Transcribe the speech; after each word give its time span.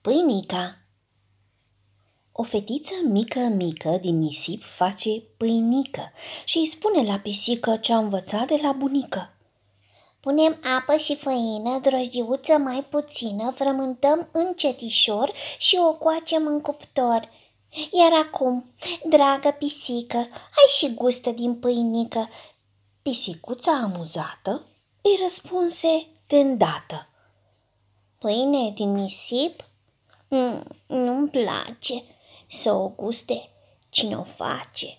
Pâinica 0.00 0.78
O 2.32 2.42
fetiță 2.42 2.94
mică, 3.04 3.38
mică 3.38 3.98
din 4.00 4.18
nisip 4.18 4.62
face 4.62 5.20
pâinică 5.36 6.12
și 6.44 6.58
îi 6.58 6.66
spune 6.66 7.02
la 7.02 7.18
pisică 7.18 7.76
ce-a 7.76 7.98
învățat 7.98 8.46
de 8.46 8.58
la 8.62 8.72
bunică. 8.72 9.32
Punem 10.20 10.60
apă 10.76 10.96
și 10.96 11.16
făină, 11.16 11.78
drojdiuță 11.82 12.58
mai 12.58 12.84
puțină, 12.90 13.52
frământăm 13.54 14.28
încetișor 14.32 15.32
și 15.58 15.78
o 15.88 15.92
coacem 15.92 16.46
în 16.46 16.60
cuptor. 16.60 17.28
Iar 17.90 18.12
acum, 18.24 18.72
dragă 19.04 19.50
pisică, 19.50 20.16
hai 20.30 20.68
și 20.76 20.94
gustă 20.94 21.30
din 21.30 21.54
pâinică. 21.54 22.28
Pisicuța 23.02 23.72
amuzată 23.72 24.66
îi 25.02 25.18
răspunse 25.22 26.06
de 26.26 26.36
îndată. 26.36 27.08
Pâine 28.18 28.70
din 28.74 28.94
nisip? 28.94 29.67
Mm, 30.28 30.62
nu-mi 30.86 31.28
place 31.28 32.02
să 32.46 32.72
o 32.72 32.88
guste 32.88 33.50
cine 33.88 34.16
o 34.16 34.22
face. 34.22 34.98